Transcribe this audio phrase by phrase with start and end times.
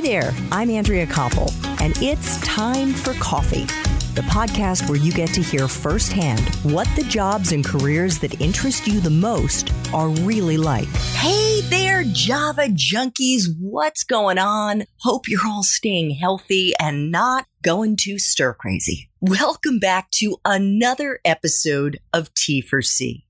[0.00, 3.66] Hi there, I'm Andrea Koppel, and it's time for coffee.
[4.14, 8.86] The podcast where you get to hear firsthand what the jobs and careers that interest
[8.86, 10.88] you the most are really like.
[11.16, 13.42] Hey there, Java junkies.
[13.60, 14.84] What's going on?
[15.00, 19.10] Hope you're all staying healthy and not going too stir crazy.
[19.20, 23.26] Welcome back to another episode of T for C.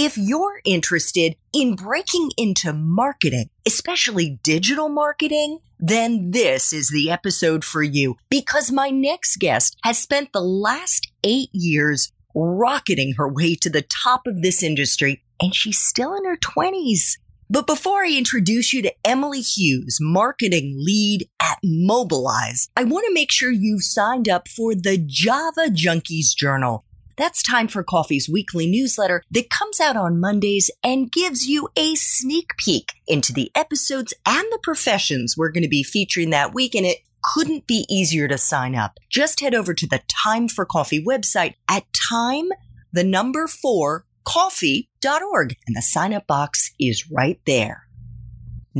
[0.00, 7.64] If you're interested in breaking into marketing, especially digital marketing, then this is the episode
[7.64, 13.56] for you because my next guest has spent the last eight years rocketing her way
[13.56, 17.16] to the top of this industry and she's still in her 20s.
[17.50, 23.14] But before I introduce you to Emily Hughes, marketing lead at Mobilize, I want to
[23.14, 26.84] make sure you've signed up for the Java Junkies Journal.
[27.18, 31.96] That's Time for Coffee's weekly newsletter that comes out on Mondays and gives you a
[31.96, 36.76] sneak peek into the episodes and the professions we're going to be featuring that week.
[36.76, 38.98] And it couldn't be easier to sign up.
[39.10, 42.50] Just head over to the Time for Coffee website at time,
[42.92, 45.56] the number four, coffee.org.
[45.66, 47.87] And the sign up box is right there.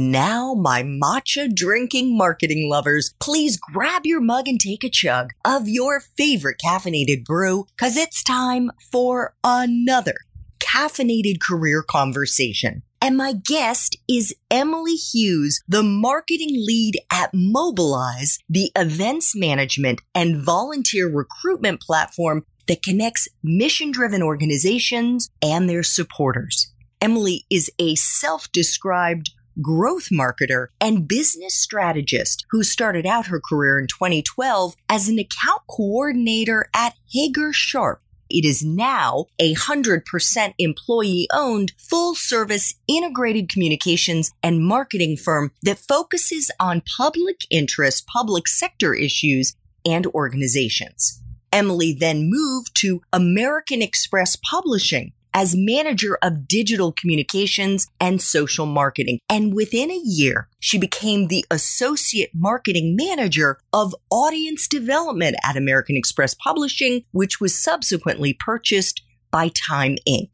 [0.01, 5.69] Now, my matcha drinking marketing lovers, please grab your mug and take a chug of
[5.69, 10.15] your favorite caffeinated brew, cause it's time for another
[10.61, 12.85] caffeinated career conversation.
[13.03, 20.37] And my guest is Emily Hughes, the marketing lead at Mobilize, the events management and
[20.37, 26.73] volunteer recruitment platform that connects mission driven organizations and their supporters.
[27.01, 33.79] Emily is a self described growth marketer and business strategist who started out her career
[33.79, 38.01] in 2012 as an account coordinator at Hager Sharp.
[38.31, 45.79] It is now a 100% employee owned, full service integrated communications and marketing firm that
[45.79, 49.55] focuses on public interest, public sector issues,
[49.87, 51.23] and organizations.
[51.51, 59.21] Emily then moved to American Express Publishing, as manager of digital communications and social marketing.
[59.31, 65.97] And within a year, she became the associate marketing manager of audience development at American
[65.97, 69.01] Express Publishing, which was subsequently purchased
[69.31, 70.31] by Time Inc.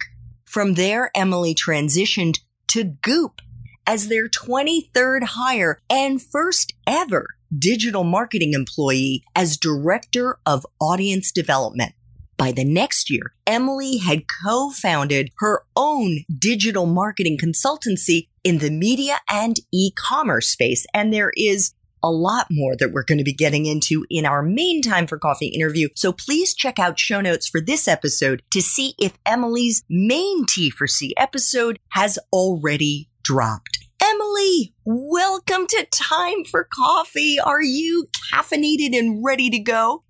[0.46, 2.38] From there, Emily transitioned
[2.68, 3.42] to Goop
[3.86, 7.26] as their 23rd hire and first ever
[7.56, 11.92] digital marketing employee as director of audience development.
[12.44, 19.16] By the next year, Emily had co-founded her own digital marketing consultancy in the media
[19.30, 20.84] and e-commerce space.
[20.92, 21.72] And there is
[22.02, 25.16] a lot more that we're going to be getting into in our main time for
[25.16, 25.88] coffee interview.
[25.96, 30.68] So please check out show notes for this episode to see if Emily's main T
[30.68, 33.78] for C episode has already dropped.
[34.02, 37.38] Emily, welcome to Time for Coffee.
[37.40, 40.02] Are you caffeinated and ready to go?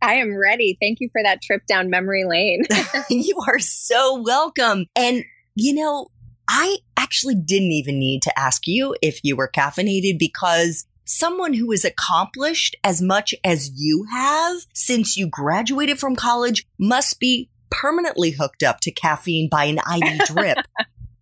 [0.00, 0.76] I am ready.
[0.80, 2.62] Thank you for that trip down memory lane.
[3.10, 4.86] you are so welcome.
[4.94, 6.08] And, you know,
[6.48, 11.72] I actually didn't even need to ask you if you were caffeinated because someone who
[11.72, 18.30] is accomplished as much as you have since you graduated from college must be permanently
[18.30, 20.58] hooked up to caffeine by an IV drip.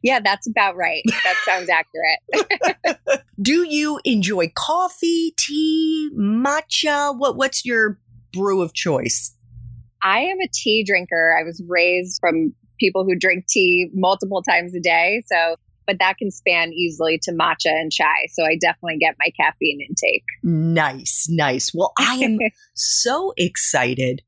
[0.02, 1.02] yeah, that's about right.
[1.24, 3.20] That sounds accurate.
[3.40, 7.16] Do you enjoy coffee, tea, matcha?
[7.16, 7.98] What what's your
[8.32, 9.34] brew of choice?
[10.02, 11.36] I am a tea drinker.
[11.38, 15.22] I was raised from people who drink tea multiple times a day.
[15.26, 15.56] So,
[15.86, 18.26] but that can span easily to matcha and chai.
[18.32, 20.24] So I definitely get my caffeine intake.
[20.42, 21.72] Nice, nice.
[21.74, 22.38] Well, I am
[22.74, 24.22] so excited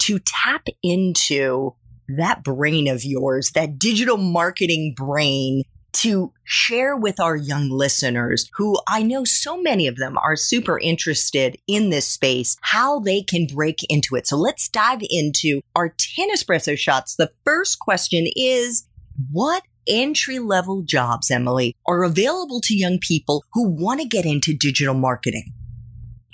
[0.00, 1.74] to tap into
[2.08, 5.62] that brain of yours, that digital marketing brain
[5.92, 10.78] to share with our young listeners who I know so many of them are super
[10.78, 14.26] interested in this space, how they can break into it.
[14.26, 17.16] So let's dive into our 10 espresso shots.
[17.16, 18.86] The first question is
[19.30, 24.56] what entry level jobs, Emily, are available to young people who want to get into
[24.56, 25.52] digital marketing?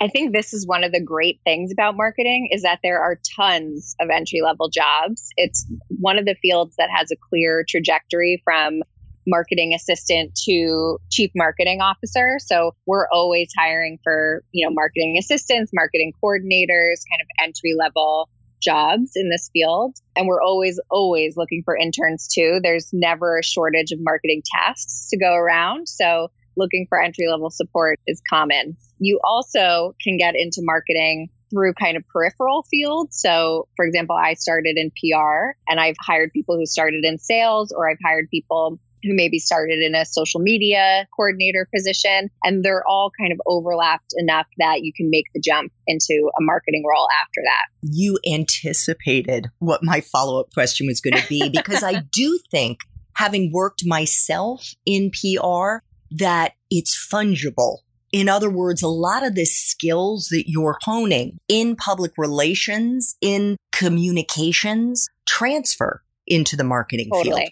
[0.01, 3.19] I think this is one of the great things about marketing is that there are
[3.35, 5.27] tons of entry level jobs.
[5.35, 8.81] It's one of the fields that has a clear trajectory from
[9.27, 12.37] marketing assistant to chief marketing officer.
[12.39, 18.29] So we're always hiring for, you know, marketing assistants, marketing coordinators, kind of entry level
[18.61, 19.95] jobs in this field.
[20.15, 22.59] And we're always, always looking for interns too.
[22.61, 25.87] There's never a shortage of marketing tasks to go around.
[25.87, 28.75] So looking for entry level support is common.
[28.99, 33.19] You also can get into marketing through kind of peripheral fields.
[33.19, 37.71] So, for example, I started in PR and I've hired people who started in sales
[37.75, 42.29] or I've hired people who maybe started in a social media coordinator position.
[42.43, 46.41] And they're all kind of overlapped enough that you can make the jump into a
[46.41, 47.67] marketing role after that.
[47.81, 52.79] You anticipated what my follow up question was going to be because I do think,
[53.15, 57.79] having worked myself in PR, that it's fungible.
[58.11, 63.57] In other words, a lot of the skills that you're honing in public relations, in
[63.71, 67.41] communications, transfer into the marketing totally.
[67.41, 67.49] field.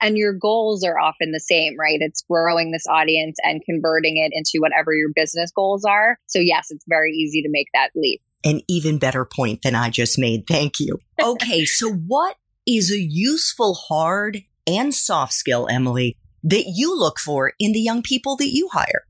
[0.00, 1.98] And your goals are often the same, right?
[2.00, 6.18] It's growing this audience and converting it into whatever your business goals are.
[6.26, 8.22] So, yes, it's very easy to make that leap.
[8.42, 10.46] An even better point than I just made.
[10.46, 10.98] Thank you.
[11.22, 12.36] Okay, so what
[12.66, 18.02] is a useful hard and soft skill, Emily, that you look for in the young
[18.02, 19.04] people that you hire?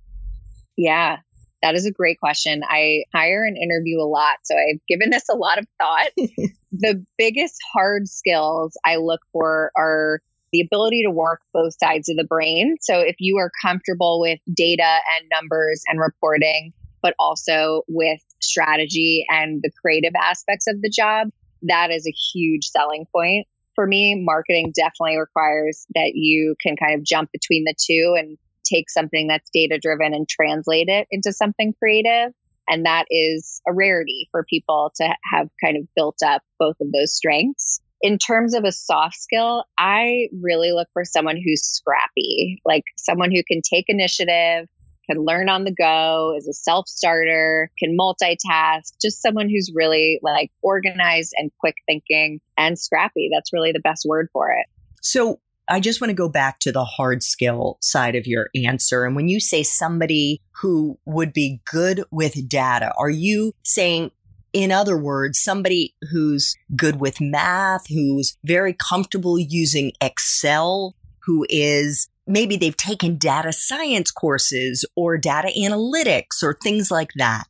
[0.76, 1.18] Yeah,
[1.62, 2.62] that is a great question.
[2.66, 6.10] I hire and interview a lot, so I've given this a lot of thought.
[6.72, 10.20] the biggest hard skills I look for are
[10.52, 12.76] the ability to work both sides of the brain.
[12.80, 14.82] So if you are comfortable with data
[15.18, 21.28] and numbers and reporting, but also with strategy and the creative aspects of the job,
[21.62, 23.46] that is a huge selling point.
[23.74, 28.36] For me, marketing definitely requires that you can kind of jump between the two and
[28.64, 32.32] take something that's data driven and translate it into something creative.
[32.68, 36.92] And that is a rarity for people to have kind of built up both of
[36.92, 37.80] those strengths.
[38.02, 43.30] In terms of a soft skill, I really look for someone who's scrappy, like someone
[43.30, 44.68] who can take initiative,
[45.10, 50.18] can learn on the go, is a self starter, can multitask, just someone who's really
[50.22, 53.28] like organized and quick thinking and scrappy.
[53.32, 54.66] That's really the best word for it.
[55.02, 59.04] So, I just want to go back to the hard skill side of your answer.
[59.04, 64.10] And when you say somebody who would be good with data, are you saying,
[64.52, 70.94] in other words, somebody who's good with math, who's very comfortable using Excel,
[71.24, 77.44] who is maybe they've taken data science courses or data analytics or things like that?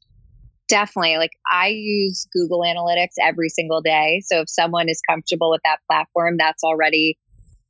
[0.68, 1.16] Definitely.
[1.16, 4.22] Like I use Google Analytics every single day.
[4.24, 7.18] So if someone is comfortable with that platform, that's already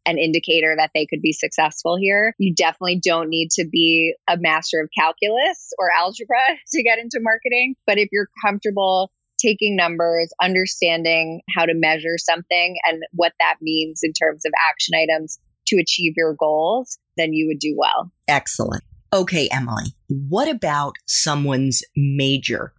[0.06, 2.34] an indicator that they could be successful here.
[2.38, 6.38] You definitely don't need to be a master of calculus or algebra
[6.72, 7.74] to get into marketing.
[7.86, 9.10] But if you're comfortable
[9.40, 14.94] taking numbers, understanding how to measure something and what that means in terms of action
[14.94, 15.38] items
[15.68, 18.10] to achieve your goals, then you would do well.
[18.28, 18.82] Excellent.
[19.12, 22.72] Okay, Emily, what about someone's major?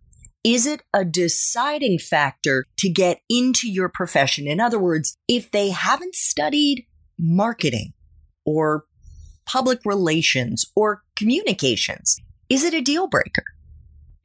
[0.44, 4.48] Is it a deciding factor to get into your profession?
[4.48, 6.88] In other words, if they haven't studied
[7.20, 7.94] marketing
[8.46, 8.86] or
[9.46, 12.18] public relations or communications?
[12.50, 13.44] Is it a deal breaker?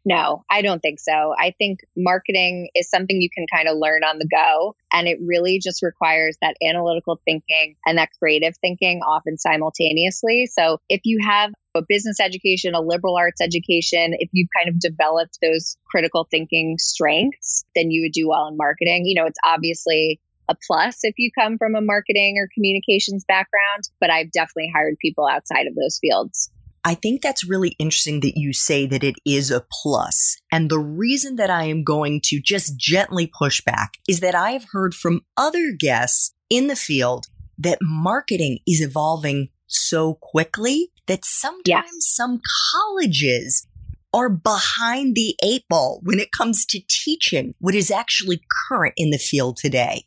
[0.09, 1.35] No, I don't think so.
[1.37, 4.77] I think marketing is something you can kind of learn on the go.
[4.93, 10.47] And it really just requires that analytical thinking and that creative thinking often simultaneously.
[10.47, 14.79] So if you have a business education, a liberal arts education, if you've kind of
[14.79, 19.07] developed those critical thinking strengths, then you would do well in marketing.
[19.07, 23.83] You know, it's obviously a plus if you come from a marketing or communications background,
[24.01, 26.49] but I've definitely hired people outside of those fields.
[26.87, 30.37] I think that's really interesting that you say that it is a plus.
[30.53, 34.53] And the reason that I am going to just gently push back is that I
[34.53, 37.27] have heard from other guests in the field
[37.59, 42.07] that marketing is evolving so quickly that sometimes yes.
[42.07, 42.41] some
[42.73, 43.67] colleges
[44.15, 49.11] are behind the eight ball when it comes to teaching what is actually current in
[49.11, 50.05] the field today.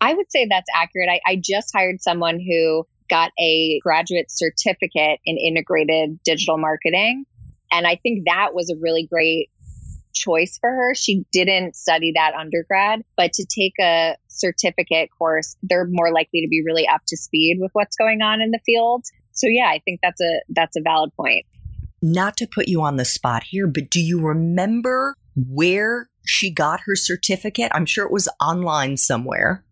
[0.00, 1.08] I would say that's accurate.
[1.10, 7.24] I, I just hired someone who got a graduate certificate in integrated digital marketing.
[7.72, 9.50] And I think that was a really great
[10.12, 10.94] choice for her.
[10.94, 16.48] She didn't study that undergrad, but to take a certificate course, they're more likely to
[16.48, 19.04] be really up to speed with what's going on in the field.
[19.32, 21.46] So yeah, I think that's a that's a valid point.
[22.02, 26.80] Not to put you on the spot here, but do you remember where she got
[26.86, 27.70] her certificate?
[27.74, 29.64] I'm sure it was online somewhere.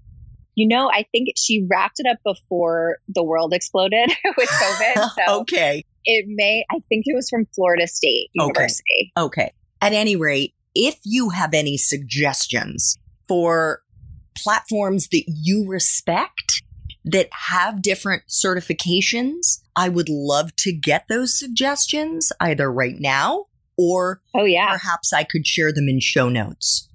[0.58, 5.08] You know, I think she wrapped it up before the world exploded with COVID.
[5.28, 5.84] So okay.
[6.04, 9.12] It may, I think it was from Florida State University.
[9.16, 9.42] Okay.
[9.42, 9.52] okay.
[9.80, 12.98] At any rate, if you have any suggestions
[13.28, 13.82] for
[14.36, 16.62] platforms that you respect
[17.04, 23.44] that have different certifications, I would love to get those suggestions either right now
[23.76, 26.88] or oh yeah perhaps I could share them in show notes.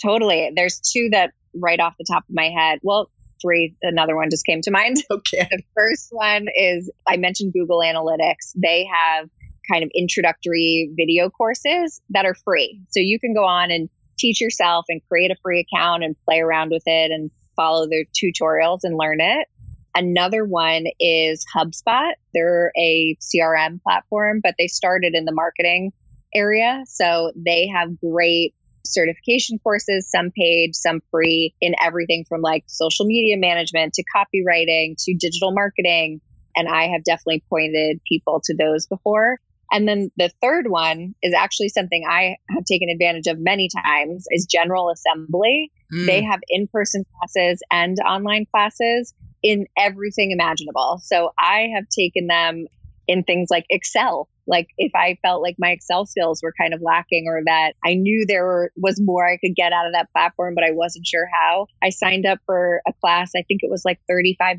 [0.00, 0.52] Totally.
[0.54, 2.78] There's two that right off the top of my head.
[2.82, 4.96] Well, three, another one just came to mind.
[5.10, 5.46] Okay.
[5.50, 8.52] The first one is I mentioned Google Analytics.
[8.56, 9.28] They have
[9.70, 12.80] kind of introductory video courses that are free.
[12.90, 16.40] So you can go on and teach yourself and create a free account and play
[16.40, 19.48] around with it and follow their tutorials and learn it.
[19.94, 22.12] Another one is HubSpot.
[22.32, 25.92] They're a CRM platform, but they started in the marketing
[26.34, 26.82] area.
[26.86, 33.06] So they have great certification courses, some paid, some free in everything from like social
[33.06, 36.20] media management to copywriting to digital marketing.
[36.56, 39.38] And I have definitely pointed people to those before.
[39.72, 44.26] And then the third one is actually something I have taken advantage of many times
[44.30, 45.72] is General Assembly.
[45.92, 46.06] Mm.
[46.06, 51.00] They have in-person classes and online classes in everything imaginable.
[51.02, 52.66] So I have taken them
[53.08, 54.28] in things like Excel.
[54.46, 57.94] Like if I felt like my Excel skills were kind of lacking or that I
[57.94, 61.28] knew there was more I could get out of that platform, but I wasn't sure
[61.32, 63.32] how, I signed up for a class.
[63.36, 64.58] I think it was like $35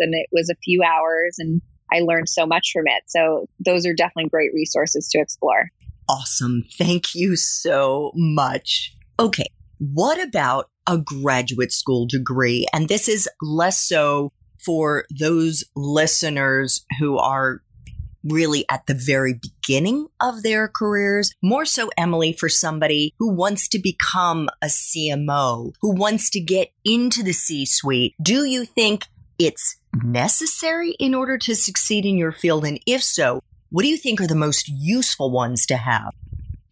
[0.00, 1.62] and it was a few hours and
[1.92, 3.04] I learned so much from it.
[3.06, 5.68] So those are definitely great resources to explore.
[6.08, 6.64] Awesome.
[6.76, 8.96] Thank you so much.
[9.20, 9.46] Okay.
[9.78, 12.66] What about a graduate school degree?
[12.72, 14.32] And this is less so
[14.64, 17.62] for those listeners who are
[18.24, 21.32] really at the very beginning of their careers.
[21.42, 26.72] More so, Emily, for somebody who wants to become a CMO, who wants to get
[26.84, 28.14] into the C suite.
[28.22, 29.06] Do you think
[29.38, 32.64] it's necessary in order to succeed in your field?
[32.64, 36.12] And if so, what do you think are the most useful ones to have?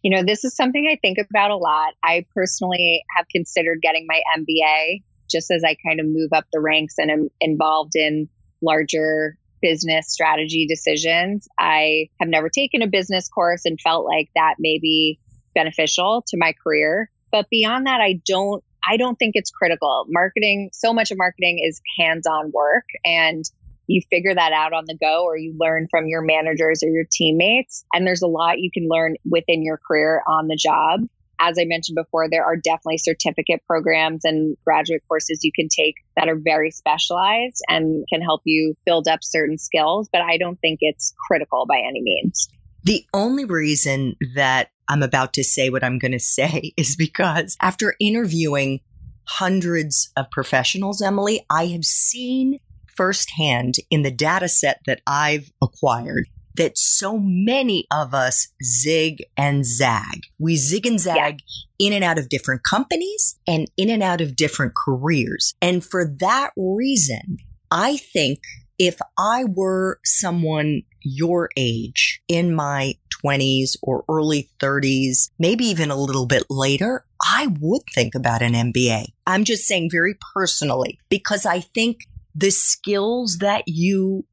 [0.03, 1.93] You know, this is something I think about a lot.
[2.03, 6.59] I personally have considered getting my MBA just as I kind of move up the
[6.59, 8.27] ranks and am involved in
[8.61, 11.47] larger business strategy decisions.
[11.59, 15.19] I have never taken a business course and felt like that may be
[15.53, 17.09] beneficial to my career.
[17.31, 20.05] But beyond that, I don't I don't think it's critical.
[20.09, 23.43] Marketing, so much of marketing is hands-on work and
[23.85, 27.03] you figure that out on the go or you learn from your managers or your
[27.11, 27.85] teammates.
[27.93, 31.01] And there's a lot you can learn within your career on the job
[31.41, 35.95] as I mentioned before, there are definitely certificate programs and graduate courses you can take
[36.15, 40.59] that are very specialized and can help you build up certain skills, but I don't
[40.61, 42.47] think it's critical by any means.
[42.83, 47.57] The only reason that I'm about to say what I'm going to say is because
[47.61, 48.81] after interviewing
[49.25, 56.27] hundreds of professionals, Emily, I have seen firsthand in the data set that I've acquired
[56.61, 60.27] that so many of us zig and zag.
[60.37, 61.39] We zig and zag
[61.79, 61.87] yeah.
[61.87, 65.55] in and out of different companies and in and out of different careers.
[65.59, 67.37] And for that reason,
[67.71, 68.41] I think
[68.77, 72.93] if I were someone your age in my
[73.25, 78.53] 20s or early 30s, maybe even a little bit later, I would think about an
[78.53, 79.05] MBA.
[79.25, 82.01] I'm just saying very personally, because I think
[82.35, 84.25] the skills that you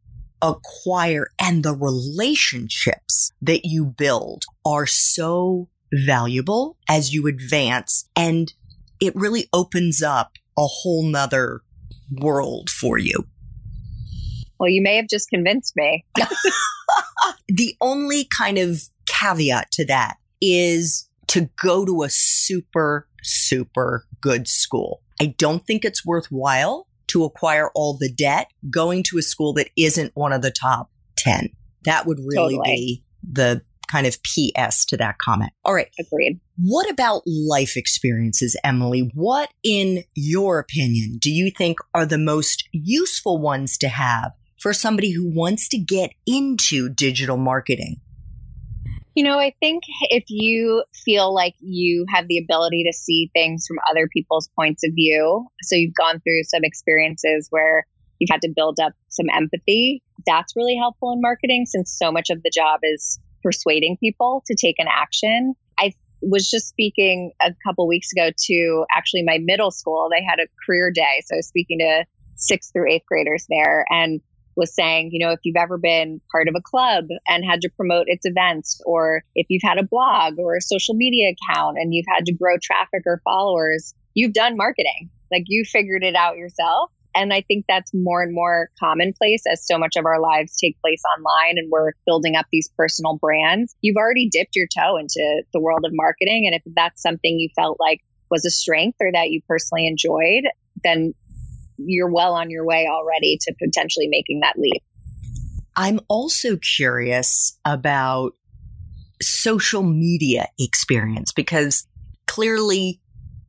[0.43, 8.09] acquire and the relationships that you build are so valuable as you advance.
[8.15, 8.53] And
[9.01, 11.63] it really opens up a whole nother
[12.11, 13.27] world for you.
[14.59, 16.05] Well, you may have just convinced me.
[17.49, 24.49] the only kind of caveat to that is to go to a super, super good
[24.49, 25.03] school.
[25.21, 29.71] I don't think it's worthwhile to acquire all the debt going to a school that
[29.77, 31.51] isn't one of the top 10.
[31.85, 32.75] That would really totally.
[32.75, 35.53] be the kind of PS to that comment.
[35.65, 35.89] All right.
[35.99, 36.41] Agreed.
[36.57, 39.11] What about life experiences, Emily?
[39.15, 44.73] What, in your opinion, do you think are the most useful ones to have for
[44.73, 48.01] somebody who wants to get into digital marketing?
[49.19, 53.65] You know, I think if you feel like you have the ability to see things
[53.67, 57.85] from other people's points of view, so you've gone through some experiences where
[58.21, 62.31] you've had to build up some empathy, that's really helpful in marketing since so much
[62.31, 65.55] of the job is persuading people to take an action.
[65.81, 70.09] I was just speaking a couple weeks ago to actually my middle school.
[70.13, 71.23] They had a career day.
[71.27, 72.05] So I was speaking to
[72.37, 73.85] sixth through eighth graders there.
[73.91, 74.21] And
[74.59, 77.71] was saying, you know, if you've ever been part of a club and had to
[77.71, 81.95] promote its events, or if you've had a blog or a social media account and
[81.95, 85.11] you've had to grow traffic or followers, you've done marketing.
[85.31, 86.91] Like you figured it out yourself.
[87.15, 90.81] And I think that's more and more commonplace as so much of our lives take
[90.81, 93.75] place online and we're building up these personal brands.
[93.81, 96.47] You've already dipped your toe into the world of marketing.
[96.47, 98.01] And if that's something you felt like
[98.31, 100.45] was a strength or that you personally enjoyed,
[100.85, 101.15] then
[101.79, 104.83] you're well on your way already to potentially making that leap.
[105.77, 108.33] I'm also curious about
[109.23, 111.87] social media experience because
[112.27, 113.01] clearly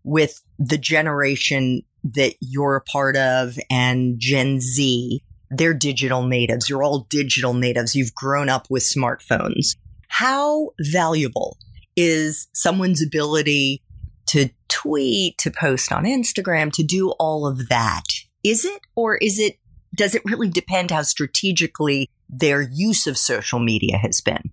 [0.03, 6.69] with the generation that you're a part of and Gen Z, they're digital natives.
[6.69, 7.95] You're all digital natives.
[7.95, 9.75] You've grown up with smartphones.
[10.07, 11.57] How valuable
[11.95, 13.83] is someone's ability
[14.29, 18.03] to tweet, to post on Instagram, to do all of that?
[18.43, 19.57] Is it, or is it
[19.95, 24.51] does it really depend how strategically their use of social media has been?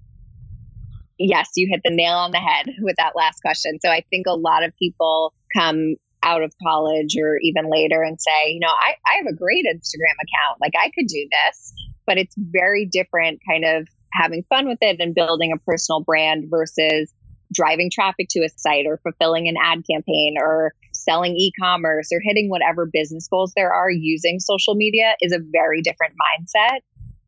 [1.18, 3.78] Yes, you hit the nail on the head with that last question.
[3.80, 8.20] So I think a lot of people come out of college or even later and
[8.20, 10.60] say, you know, I, I have a great Instagram account.
[10.60, 11.72] Like I could do this,
[12.06, 16.46] but it's very different kind of having fun with it and building a personal brand
[16.50, 17.12] versus
[17.52, 22.50] driving traffic to a site or fulfilling an ad campaign or selling e-commerce or hitting
[22.50, 26.80] whatever business goals there are using social media is a very different mindset.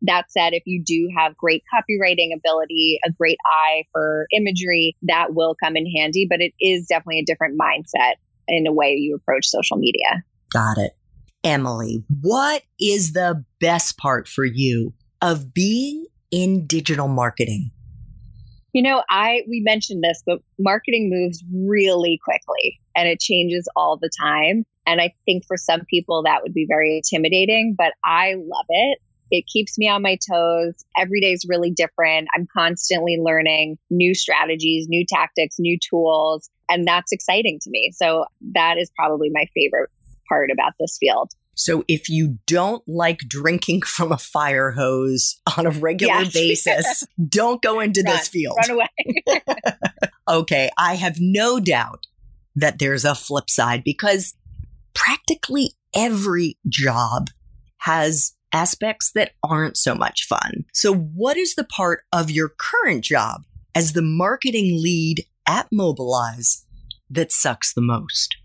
[0.03, 5.35] That said, if you do have great copywriting ability, a great eye for imagery, that
[5.35, 8.15] will come in handy, but it is definitely a different mindset
[8.47, 10.23] in a way you approach social media.
[10.53, 10.93] Got it.
[11.45, 17.71] Emily, what is the best part for you of being in digital marketing?
[18.79, 23.99] You know, I we mentioned this, but marketing moves really quickly and it changes all
[24.01, 24.65] the time.
[24.87, 28.99] And I think for some people that would be very intimidating, but I love it.
[29.33, 30.75] It keeps me on my toes.
[30.97, 32.29] Every day is really different.
[32.37, 37.91] I'm constantly learning new strategies, new tactics, new tools, and that's exciting to me.
[37.97, 39.91] So that is probably my favorite
[40.29, 41.33] part about this field.
[41.59, 46.33] So if you don't like drinking from a fire hose on a regular yes.
[46.33, 48.57] basis, don't go into run, this field.
[48.69, 49.41] Run away.
[50.29, 50.71] okay.
[50.79, 52.07] I have no doubt
[52.55, 54.35] that there's a flip side because
[54.95, 57.29] practically every job
[57.79, 60.65] has aspects that aren't so much fun.
[60.73, 63.43] So what is the part of your current job
[63.75, 66.65] as the marketing lead at Mobilize
[67.11, 68.37] that sucks the most?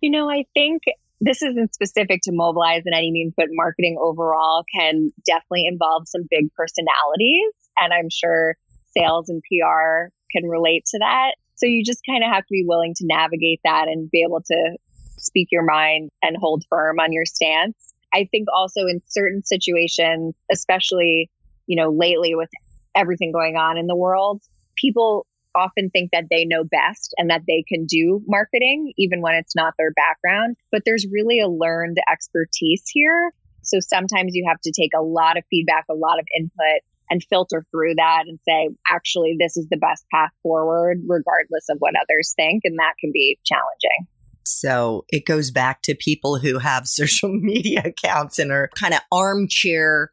[0.00, 0.82] You know, I think
[1.20, 6.22] this isn't specific to Mobilize in any means, but marketing overall can definitely involve some
[6.30, 7.52] big personalities.
[7.78, 8.56] And I'm sure
[8.96, 11.32] sales and PR can relate to that.
[11.56, 14.42] So you just kind of have to be willing to navigate that and be able
[14.42, 14.76] to
[15.18, 17.76] speak your mind and hold firm on your stance.
[18.14, 21.30] I think also in certain situations, especially,
[21.66, 22.48] you know, lately with
[22.94, 24.42] everything going on in the world,
[24.76, 29.34] people often think that they know best and that they can do marketing, even when
[29.34, 30.56] it's not their background.
[30.70, 33.32] But there's really a learned expertise here.
[33.62, 37.22] So sometimes you have to take a lot of feedback, a lot of input, and
[37.28, 41.94] filter through that and say, actually, this is the best path forward, regardless of what
[42.00, 42.62] others think.
[42.64, 44.06] And that can be challenging.
[44.44, 49.00] So it goes back to people who have social media accounts and are kind of
[49.12, 50.12] armchair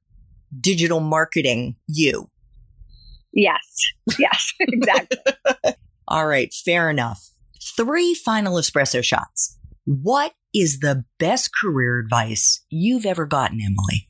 [0.60, 2.30] digital marketing you.
[3.36, 3.92] Yes.
[4.18, 5.18] Yes, exactly.
[6.08, 6.52] All right.
[6.54, 7.30] Fair enough.
[7.78, 9.58] Three final espresso shots.
[9.86, 14.08] What is the best career advice you've ever gotten, Emily?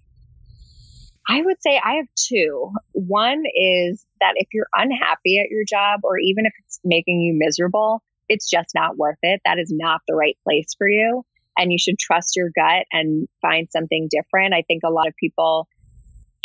[1.28, 2.72] I would say I have two.
[2.92, 7.34] One is that if you're unhappy at your job or even if it's making you
[7.36, 9.42] miserable, it's just not worth it.
[9.44, 11.24] That is not the right place for you.
[11.58, 14.54] And you should trust your gut and find something different.
[14.54, 15.68] I think a lot of people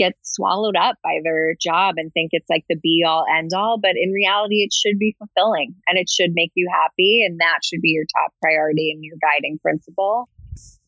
[0.00, 3.78] get swallowed up by their job and think it's like the be all end all.
[3.78, 7.22] But in reality, it should be fulfilling and it should make you happy.
[7.24, 10.28] And that should be your top priority and your guiding principle.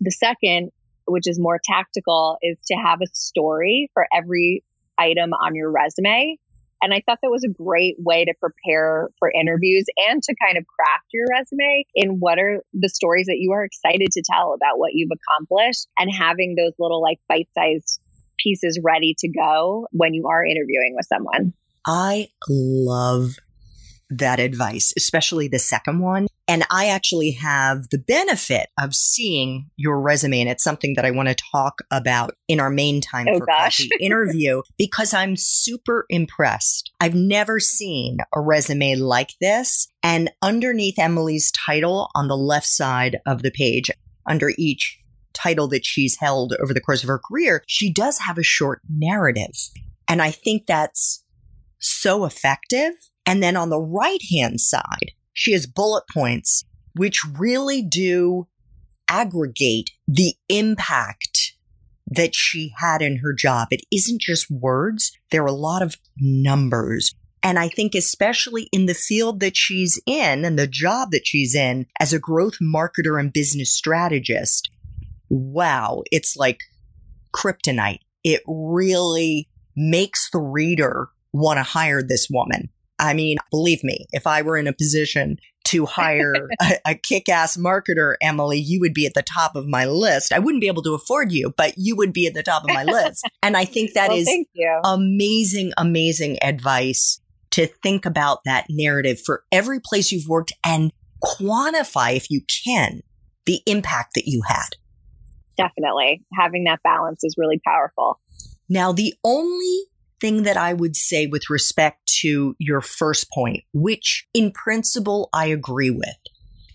[0.01, 0.71] The second,
[1.07, 4.65] which is more tactical, is to have a story for every
[4.97, 6.39] item on your resume.
[6.81, 10.59] And I thought that was a great way to prepare for interviews and to kind
[10.59, 14.53] of craft your resume in what are the stories that you are excited to tell
[14.53, 18.01] about what you've accomplished and having those little like bite sized
[18.43, 21.53] pieces ready to go when you are interviewing with someone.
[21.87, 23.37] I love
[24.19, 26.27] that advice, especially the second one.
[26.49, 30.41] And I actually have the benefit of seeing your resume.
[30.41, 33.47] And it's something that I want to talk about in our main time oh, for
[33.47, 33.79] gosh.
[33.79, 36.91] coffee interview because I'm super impressed.
[37.01, 39.89] I've never seen a resume like this.
[40.03, 43.91] And underneath Emily's title on the left side of the page,
[44.27, 44.99] under each
[45.43, 48.81] title that she's held over the course of her career, she does have a short
[48.89, 49.57] narrative.
[50.09, 51.25] And I think that's
[51.79, 52.93] so effective.
[53.27, 58.47] And then on the right hand side, she has bullet points, which really do
[59.09, 61.55] aggregate the impact
[62.07, 63.69] that she had in her job.
[63.71, 65.13] It isn't just words.
[65.31, 67.15] There are a lot of numbers.
[67.43, 71.55] And I think especially in the field that she's in and the job that she's
[71.55, 74.71] in as a growth marketer and business strategist,
[75.33, 76.61] wow, it's like
[77.35, 78.01] kryptonite.
[78.23, 82.69] It really makes the reader want to hire this woman.
[82.99, 87.29] I mean, believe me, if I were in a position to hire a, a kick
[87.29, 90.33] ass marketer, Emily, you would be at the top of my list.
[90.33, 92.71] I wouldn't be able to afford you, but you would be at the top of
[92.71, 93.27] my list.
[93.45, 94.47] And I think that well, is
[94.85, 100.93] amazing, amazing advice to think about that narrative for every place you've worked and
[101.25, 103.01] quantify, if you can,
[103.47, 104.77] the impact that you had.
[105.63, 106.25] Definitely.
[106.39, 108.21] Having that balance is really powerful.
[108.69, 109.85] Now, the only
[110.21, 115.47] thing that I would say with respect to your first point, which in principle I
[115.47, 116.17] agree with,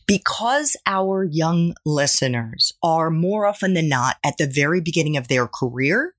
[0.05, 5.47] because our young listeners are more often than not at the very beginning of their
[5.47, 6.13] career,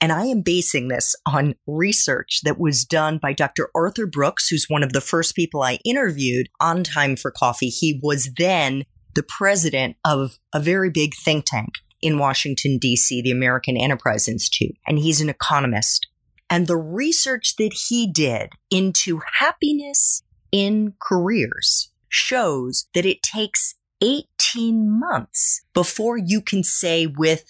[0.00, 3.70] and I am basing this on research that was done by Dr.
[3.74, 7.68] Arthur Brooks, who's one of the first people I interviewed on Time for Coffee.
[7.68, 13.30] He was then the president of a very big think tank in Washington, D.C., the
[13.30, 16.08] American Enterprise Institute, and he's an economist.
[16.50, 25.00] And the research that he did into happiness in careers shows that it takes 18
[25.00, 27.44] months before you can say with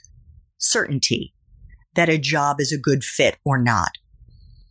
[0.58, 1.34] certainty
[1.94, 3.90] that a job is a good fit or not.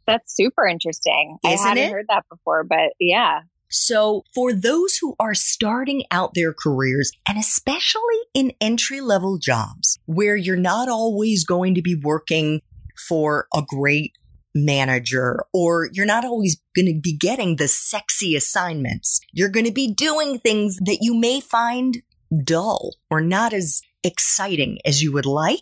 [0.08, 1.38] That's super interesting.
[1.46, 1.92] Isn't I hadn't it?
[1.92, 3.42] heard that before, but yeah.
[3.72, 8.02] So, for those who are starting out their careers, and especially
[8.34, 12.62] in entry level jobs where you're not always going to be working
[13.08, 14.12] for a great
[14.54, 19.72] manager or you're not always going to be getting the sexy assignments, you're going to
[19.72, 22.02] be doing things that you may find
[22.44, 25.60] dull or not as exciting as you would like.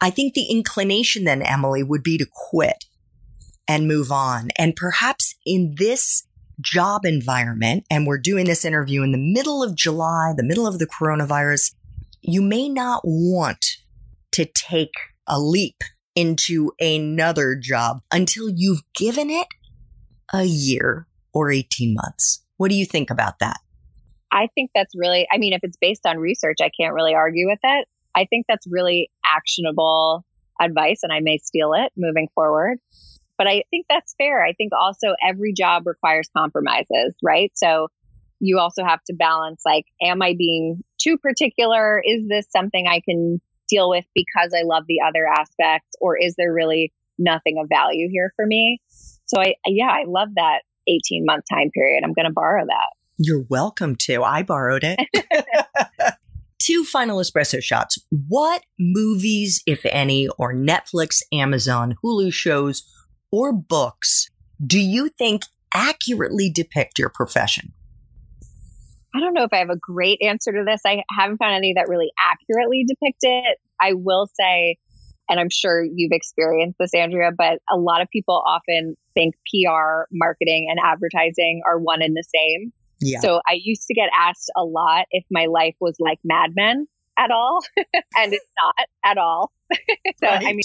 [0.00, 2.86] I think the inclination then, Emily, would be to quit
[3.68, 4.48] and move on.
[4.58, 6.24] And perhaps in this
[6.60, 10.78] job environment, and we're doing this interview in the middle of July, the middle of
[10.78, 11.74] the coronavirus,
[12.22, 13.64] you may not want
[14.32, 14.94] to take
[15.26, 15.82] a leap
[16.14, 19.46] into another job until you've given it
[20.32, 22.44] a year or 18 months.
[22.56, 23.58] What do you think about that?
[24.32, 27.48] I think that's really, I mean, if it's based on research, I can't really argue
[27.48, 27.88] with it.
[28.14, 30.24] I think that's really actionable
[30.60, 32.78] advice and I may steal it moving forward.
[33.40, 34.44] But I think that's fair.
[34.44, 37.50] I think also every job requires compromises, right?
[37.54, 37.88] So
[38.38, 42.02] you also have to balance like, am I being too particular?
[42.04, 45.88] Is this something I can deal with because I love the other aspects?
[46.02, 48.78] Or is there really nothing of value here for me?
[49.24, 52.02] So I, yeah, I love that 18 month time period.
[52.04, 52.90] I'm going to borrow that.
[53.16, 54.22] You're welcome to.
[54.22, 54.98] I borrowed it.
[56.58, 57.98] Two final espresso shots.
[58.10, 62.82] What movies, if any, or Netflix, Amazon, Hulu shows,
[63.30, 64.30] or books
[64.64, 67.72] do you think accurately depict your profession?
[69.14, 70.82] I don't know if I have a great answer to this.
[70.86, 73.58] I haven't found any that really accurately depict it.
[73.80, 74.76] I will say,
[75.28, 80.04] and I'm sure you've experienced this, Andrea, but a lot of people often think PR,
[80.12, 82.72] marketing, and advertising are one and the same.
[83.00, 83.20] Yeah.
[83.20, 86.86] So I used to get asked a lot if my life was like Mad Men
[87.18, 89.52] at all, and it's not at all.
[90.22, 90.62] so I mean,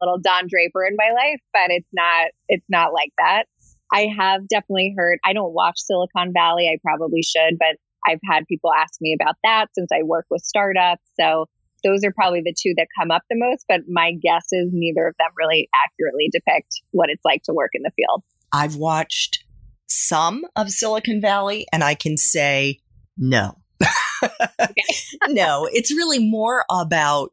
[0.00, 2.30] little Don Draper in my life, but it's not.
[2.48, 3.44] It's not like that.
[3.92, 5.18] I have definitely heard.
[5.24, 6.68] I don't watch Silicon Valley.
[6.68, 10.42] I probably should, but I've had people ask me about that since I work with
[10.42, 11.02] startups.
[11.18, 11.46] So
[11.84, 13.64] those are probably the two that come up the most.
[13.68, 17.70] But my guess is neither of them really accurately depict what it's like to work
[17.74, 18.22] in the field.
[18.52, 19.44] I've watched
[19.86, 22.80] some of Silicon Valley and I can say
[23.16, 23.58] no.
[25.28, 27.32] no, it's really more about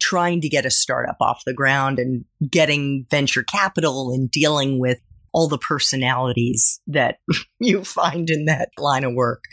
[0.00, 5.00] trying to get a startup off the ground and getting venture capital and dealing with
[5.32, 7.18] all the personalities that
[7.60, 9.44] you find in that line of work.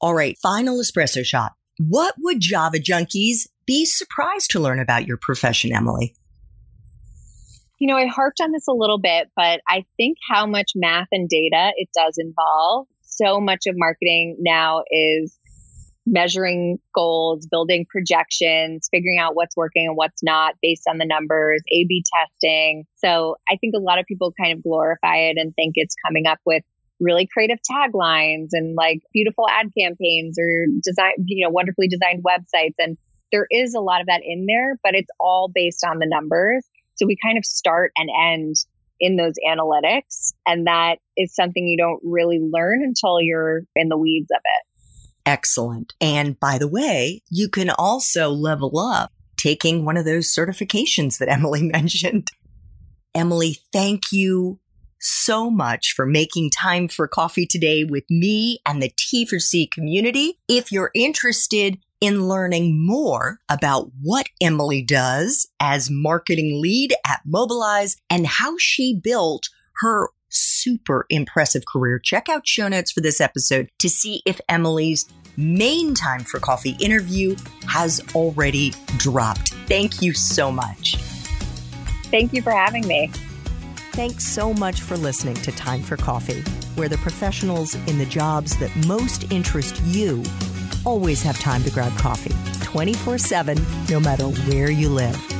[0.00, 1.52] All right, final espresso shot.
[1.78, 6.14] What would Java junkies be surprised to learn about your profession, Emily?
[7.78, 11.08] You know, I harped on this a little bit, but I think how much math
[11.12, 12.86] and data it does involve.
[13.00, 15.38] So much of marketing now is
[16.06, 21.62] measuring goals, building projections, figuring out what's working and what's not based on the numbers,
[21.70, 22.84] A B testing.
[22.96, 26.26] So I think a lot of people kind of glorify it and think it's coming
[26.26, 26.62] up with
[27.00, 32.74] really creative taglines and like beautiful ad campaigns or design, you know, wonderfully designed websites.
[32.78, 32.98] And
[33.32, 36.66] there is a lot of that in there, but it's all based on the numbers.
[36.96, 38.56] So we kind of start and end
[38.98, 40.32] in those analytics.
[40.46, 44.66] And that is something you don't really learn until you're in the weeds of it.
[45.26, 45.94] Excellent.
[46.00, 51.28] And by the way, you can also level up taking one of those certifications that
[51.30, 52.28] Emily mentioned.
[53.14, 54.60] Emily, thank you
[55.00, 60.38] so much for making time for coffee today with me and the T4C community.
[60.46, 67.96] If you're interested in learning more about what Emily does as marketing lead at Mobilize
[68.08, 69.48] and how she built
[69.80, 75.06] her super impressive career, check out show notes for this episode to see if Emily's
[75.36, 79.54] main time for coffee interview has already dropped.
[79.66, 80.96] Thank you so much.
[82.10, 83.10] Thank you for having me.
[83.92, 86.42] Thanks so much for listening to Time for Coffee,
[86.74, 90.22] where the professionals in the jobs that most interest you
[90.86, 95.39] always have time to grab coffee 24 7, no matter where you live.